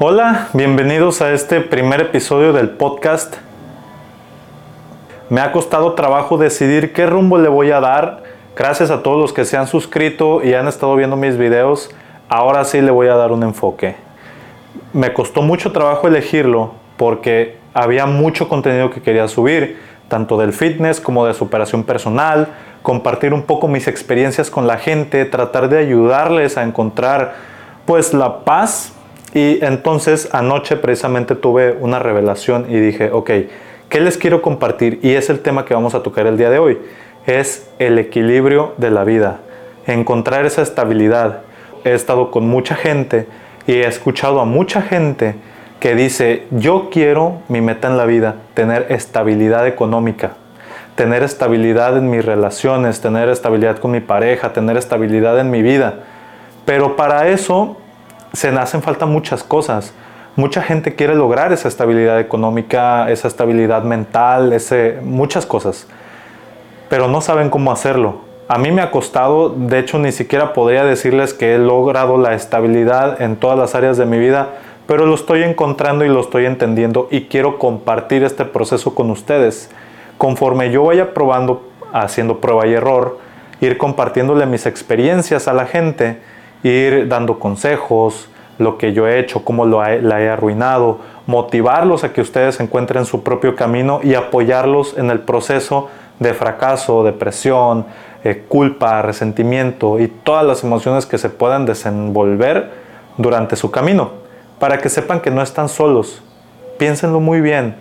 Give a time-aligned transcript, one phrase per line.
[0.00, 3.36] Hola, bienvenidos a este primer episodio del podcast.
[5.30, 8.24] Me ha costado trabajo decidir qué rumbo le voy a dar.
[8.56, 11.94] Gracias a todos los que se han suscrito y han estado viendo mis videos.
[12.28, 13.94] Ahora sí le voy a dar un enfoque.
[14.92, 21.00] Me costó mucho trabajo elegirlo porque había mucho contenido que quería subir, tanto del fitness
[21.00, 22.48] como de superación personal,
[22.82, 27.34] compartir un poco mis experiencias con la gente, tratar de ayudarles a encontrar
[27.86, 28.93] pues la paz
[29.34, 33.30] y entonces anoche precisamente tuve una revelación y dije, ok,
[33.88, 35.00] ¿qué les quiero compartir?
[35.02, 36.78] Y es el tema que vamos a tocar el día de hoy.
[37.26, 39.40] Es el equilibrio de la vida,
[39.86, 41.40] encontrar esa estabilidad.
[41.84, 43.26] He estado con mucha gente
[43.66, 45.34] y he escuchado a mucha gente
[45.80, 50.34] que dice, yo quiero mi meta en la vida, tener estabilidad económica,
[50.94, 56.04] tener estabilidad en mis relaciones, tener estabilidad con mi pareja, tener estabilidad en mi vida.
[56.64, 57.78] Pero para eso
[58.34, 59.94] se hacen falta muchas cosas.
[60.36, 65.86] Mucha gente quiere lograr esa estabilidad económica, esa estabilidad mental, ese, muchas cosas,
[66.88, 68.16] pero no saben cómo hacerlo.
[68.48, 72.34] A mí me ha costado, de hecho ni siquiera podría decirles que he logrado la
[72.34, 74.48] estabilidad en todas las áreas de mi vida,
[74.86, 79.70] pero lo estoy encontrando y lo estoy entendiendo y quiero compartir este proceso con ustedes.
[80.18, 83.18] Conforme yo vaya probando, haciendo prueba y error,
[83.60, 86.18] ir compartiéndole mis experiencias a la gente,
[86.64, 92.12] ir dando consejos, lo que yo he hecho, cómo lo la he arruinado, motivarlos a
[92.12, 97.86] que ustedes encuentren su propio camino y apoyarlos en el proceso de fracaso, depresión,
[98.22, 102.70] eh, culpa, resentimiento y todas las emociones que se puedan desenvolver
[103.18, 104.12] durante su camino,
[104.58, 106.22] para que sepan que no están solos.
[106.78, 107.74] Piénsenlo muy bien,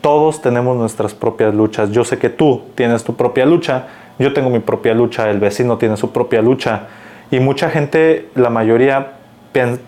[0.00, 1.90] todos tenemos nuestras propias luchas.
[1.90, 3.86] Yo sé que tú tienes tu propia lucha,
[4.18, 6.86] yo tengo mi propia lucha, el vecino tiene su propia lucha
[7.32, 9.12] y mucha gente, la mayoría,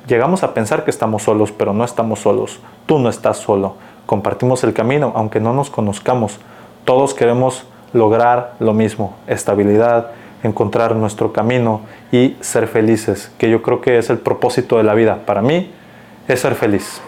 [0.08, 2.58] llegamos a pensar que estamos solos, pero no estamos solos.
[2.86, 3.76] Tú no estás solo.
[4.06, 6.38] Compartimos el camino, aunque no nos conozcamos.
[6.86, 10.12] Todos queremos lograr lo mismo, estabilidad,
[10.42, 14.94] encontrar nuestro camino y ser felices, que yo creo que es el propósito de la
[14.94, 15.18] vida.
[15.26, 15.70] Para mí
[16.26, 17.02] es ser feliz.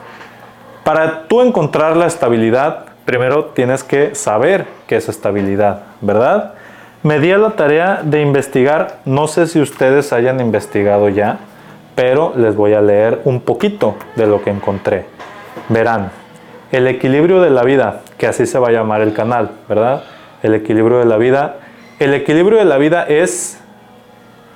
[0.84, 6.55] Para tú encontrar la estabilidad, primero tienes que saber qué es estabilidad, ¿verdad?
[7.06, 11.38] Me di a la tarea de investigar, no sé si ustedes hayan investigado ya,
[11.94, 15.06] pero les voy a leer un poquito de lo que encontré.
[15.68, 16.10] Verán,
[16.72, 20.02] el equilibrio de la vida, que así se va a llamar el canal, ¿verdad?
[20.42, 21.58] El equilibrio de la vida.
[22.00, 23.60] El equilibrio de la vida es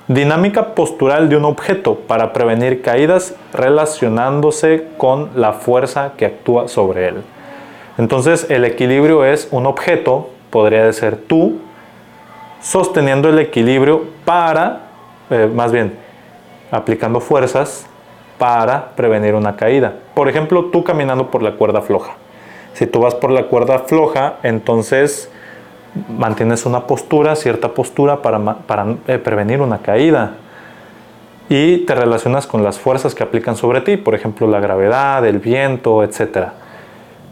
[0.09, 7.07] dinámica postural de un objeto para prevenir caídas relacionándose con la fuerza que actúa sobre
[7.07, 7.15] él.
[7.97, 11.61] Entonces el equilibrio es un objeto, podría ser tú,
[12.61, 14.83] sosteniendo el equilibrio para,
[15.29, 15.97] eh, más bien,
[16.71, 17.85] aplicando fuerzas
[18.37, 19.93] para prevenir una caída.
[20.13, 22.13] Por ejemplo, tú caminando por la cuerda floja.
[22.73, 25.29] Si tú vas por la cuerda floja, entonces
[26.17, 30.35] mantienes una postura, cierta postura para, eh, prevenir una caída.
[31.49, 35.39] Y te relacionas con las fuerzas que aplican sobre ti, por ejemplo, la gravedad, el
[35.39, 36.47] viento, etc.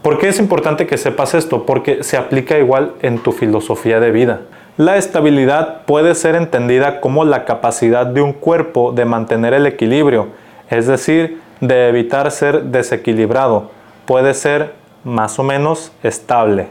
[0.02, 1.64] ¿Por qué es importante que sepas esto?
[1.64, 4.40] Porque se aplica igual en tu filosofía de vida.
[4.80, 10.28] La estabilidad puede ser entendida como la capacidad de un cuerpo de mantener el equilibrio,
[10.70, 13.72] es decir, de evitar ser desequilibrado.
[14.06, 14.72] Puede ser
[15.04, 16.68] más o menos estable.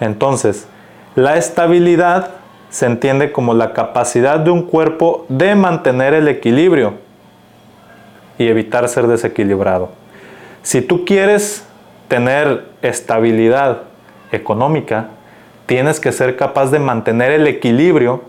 [0.00, 0.66] Entonces,
[1.14, 2.30] la estabilidad
[2.70, 6.94] se entiende como la capacidad de un cuerpo de mantener el equilibrio
[8.38, 9.90] y evitar ser desequilibrado.
[10.62, 11.66] Si tú quieres
[12.08, 13.82] tener estabilidad
[14.30, 15.08] económica,
[15.66, 18.22] tienes que ser capaz de mantener el equilibrio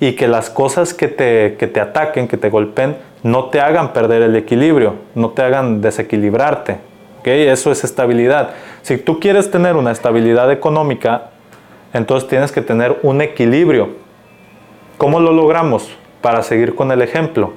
[0.00, 4.22] y que las cosas que te, te ataquen, que te golpeen, no te hagan perder
[4.22, 6.78] el equilibrio, no te hagan desequilibrarte.
[7.20, 7.48] ¿okay?
[7.48, 8.50] Eso es estabilidad.
[8.82, 11.30] Si tú quieres tener una estabilidad económica,
[11.92, 13.88] entonces tienes que tener un equilibrio.
[14.98, 15.90] ¿Cómo lo logramos?
[16.20, 17.52] Para seguir con el ejemplo.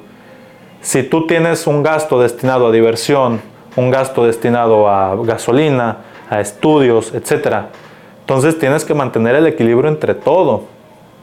[0.82, 3.42] Si tú tienes un gasto destinado a diversión,
[3.76, 5.98] un gasto destinado a gasolina,
[6.30, 7.70] a estudios, etcétera,
[8.30, 10.66] entonces tienes que mantener el equilibrio entre todo.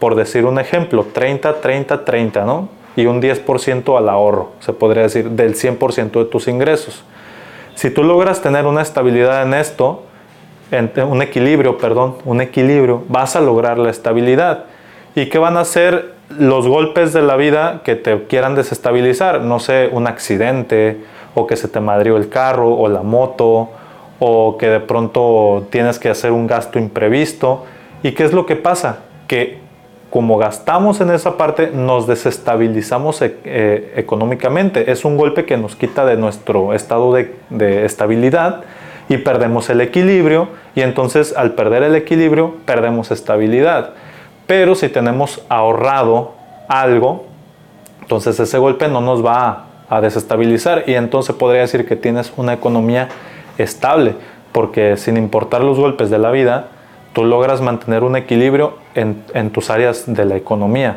[0.00, 2.68] Por decir un ejemplo, 30, 30, 30, ¿no?
[2.96, 7.04] Y un 10% al ahorro, se podría decir, del 100% de tus ingresos.
[7.76, 10.02] Si tú logras tener una estabilidad en esto,
[11.08, 14.64] un equilibrio, perdón, un equilibrio, vas a lograr la estabilidad.
[15.14, 19.42] ¿Y qué van a ser los golpes de la vida que te quieran desestabilizar?
[19.42, 21.04] No sé, un accidente,
[21.36, 23.68] o que se te madrió el carro, o la moto,
[24.18, 27.64] o que de pronto tienes que hacer un gasto imprevisto.
[28.02, 29.00] ¿Y qué es lo que pasa?
[29.26, 29.58] Que
[30.10, 34.90] como gastamos en esa parte, nos desestabilizamos e, eh, económicamente.
[34.90, 38.62] Es un golpe que nos quita de nuestro estado de, estabilidad
[39.08, 43.90] y perdemos el equilibrio y entonces al perder el equilibrio perdemos estabilidad.
[44.46, 46.32] Pero si tenemos ahorrado
[46.68, 47.26] algo,
[48.00, 52.52] entonces ese golpe no nos va a desestabilizar y entonces podría decir que tienes una
[52.54, 53.08] economía
[53.58, 54.14] estable,
[54.52, 56.68] porque sin importar los golpes de la vida,
[57.12, 60.96] tú logras mantener un equilibrio en, tus áreas de la economía.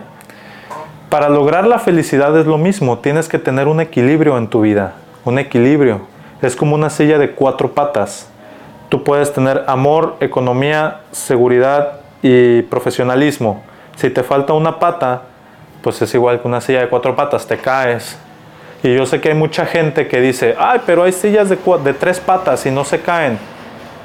[1.09, 4.95] Para lograr la felicidad es lo mismo, tienes que tener un equilibrio en tu vida,
[5.25, 6.01] un equilibrio.
[6.41, 8.29] Es como una silla de cuatro patas.
[8.89, 13.63] Tú puedes tener amor, economía, seguridad y profesionalismo.
[13.95, 15.21] Si te falta una pata,
[15.81, 18.17] pues es igual que una silla de cuatro patas, te caes.
[18.81, 21.93] Y yo sé que hay mucha gente que dice, ay, pero hay sillas de, de
[21.93, 23.37] tres patas y no se caen.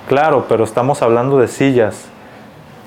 [0.08, 2.08] Claro, pero estamos hablando de sillas.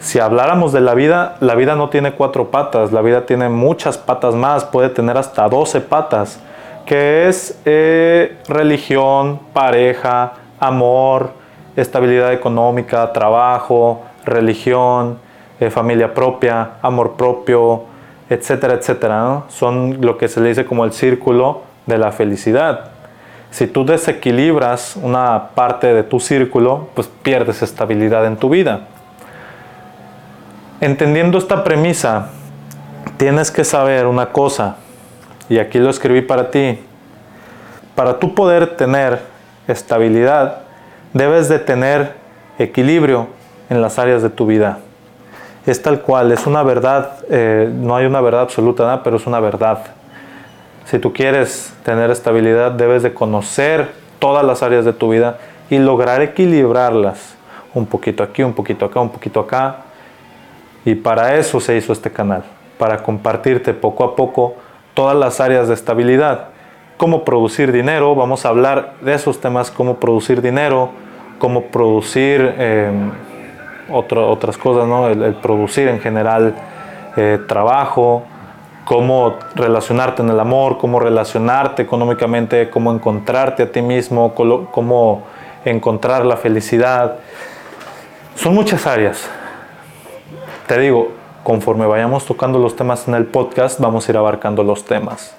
[0.02, 3.98] Si habláramos de la vida, la vida no tiene cuatro patas, la vida tiene muchas
[3.98, 6.40] patas más, puede tener hasta 12 patas,
[6.86, 11.32] que es eh, religión, pareja, amor,
[11.76, 15.20] estabilidad económica, trabajo, religión,
[15.60, 17.84] eh, familia propia, amor propio,
[18.30, 19.44] etcétera, etcétera.
[19.48, 22.92] Son lo que se le dice como el círculo de la felicidad.
[23.50, 28.82] Si tú desequilibras una parte de tu círculo, pues pierdes estabilidad en tu vida.
[30.80, 32.30] Entendiendo esta premisa,
[33.18, 34.76] tienes que saber una cosa,
[35.50, 36.80] y aquí lo escribí para ti.
[37.96, 39.22] Para tú poder tener
[39.68, 40.60] estabilidad,
[41.14, 42.14] debes de tener
[42.60, 43.28] equilibrio
[43.70, 44.80] en las áreas de tu vida.
[45.66, 49.40] Es tal cual, es una verdad, eh, no hay una verdad absoluta, pero es una
[49.40, 49.80] verdad.
[50.90, 53.90] Si tú quieres tener estabilidad, debes de conocer
[54.20, 55.38] todas las áreas de tu vida
[55.70, 57.36] y lograr equilibrarlas.
[57.74, 59.80] Un poquito aquí, un poquito acá, un poquito acá.
[60.86, 62.44] Y para eso se hizo este canal,
[62.78, 64.56] para compartirte poco a poco
[64.94, 66.52] todas las áreas de estabilidad.
[66.96, 70.92] Cómo producir dinero, vamos a hablar de esos temas, cómo producir dinero,
[71.38, 73.12] cómo producir em,
[73.90, 75.10] otras cosas, ¿no?
[75.10, 76.56] el, producir en general
[77.18, 78.24] eh, trabajo,
[78.88, 85.24] cómo relacionarte en el amor, cómo relacionarte económicamente, cómo encontrarte a ti mismo, cómo
[85.66, 87.18] encontrar la felicidad.
[88.36, 89.30] Son muchas áreas.
[90.68, 91.12] Te digo,
[91.44, 95.36] conforme vayamos tocando los temas en el podcast, vamos a ir abarcando los temas.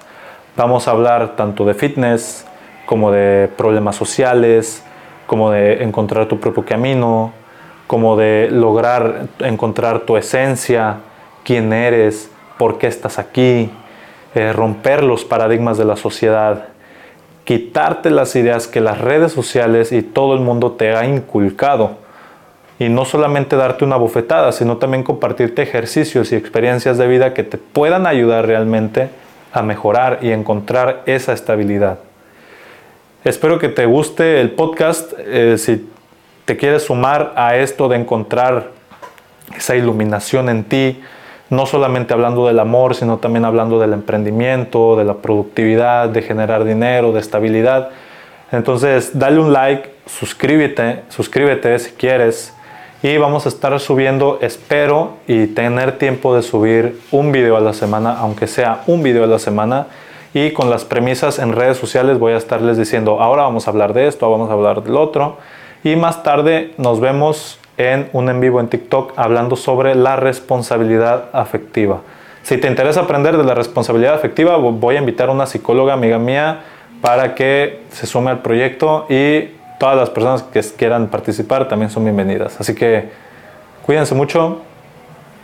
[0.55, 2.45] Vamos a hablar tanto de fitness,
[2.85, 4.83] como de problemas sociales,
[5.25, 7.33] como de encontrar tu propio camino,
[7.87, 10.97] como de lograr encontrar tu esencia,
[11.43, 12.29] quién eres,
[12.59, 13.71] por qué estás aquí,
[14.35, 16.65] eh, romper los paradigmas de la sociedad,
[17.45, 21.91] quitarte las ideas que las redes sociales y todo el mundo te ha inculcado.
[22.77, 27.43] Y no solamente darte una bofetada, sino también compartirte ejercicios y experiencias de vida que
[27.43, 29.09] te puedan ayudar realmente
[29.53, 31.99] a mejorar y encontrar esa estabilidad.
[33.23, 35.13] Espero que te guste el podcast.
[35.19, 35.89] Eh, si
[36.43, 38.71] te quieres sumar a esto de encontrar
[39.55, 41.01] esa iluminación en ti,
[41.49, 46.63] no solamente hablando del amor, sino también hablando del emprendimiento, de la productividad, de generar
[46.63, 47.89] dinero, de estabilidad.
[48.51, 52.53] Entonces, dale un like, suscríbete, suscríbete si quieres
[53.01, 57.73] y vamos a estar subiendo, espero y tener tiempo de subir un video a la
[57.73, 59.87] semana, aunque sea un video a la semana.
[60.33, 63.93] Y con las premisas en redes sociales voy a estarles diciendo, ahora vamos a hablar
[63.93, 65.37] de esto, vamos a hablar del otro.
[65.83, 71.29] Y más tarde nos vemos en un en vivo en TikTok hablando sobre la responsabilidad
[71.33, 72.01] afectiva.
[72.43, 76.19] Si te interesa aprender de la responsabilidad afectiva, voy a invitar a una psicóloga amiga
[76.19, 76.59] mía
[77.01, 82.03] para que se sume al proyecto y todas las personas que quieran participar también son
[82.03, 82.59] bienvenidas.
[82.59, 83.09] Así que
[83.85, 84.61] cuídense mucho,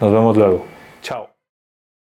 [0.01, 0.65] nos vemos luego.
[1.01, 1.34] Chao.